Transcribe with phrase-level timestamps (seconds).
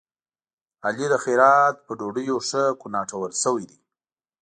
[0.85, 3.79] علي د خیرات په ډوډيو ښه کوناټور شوی دی.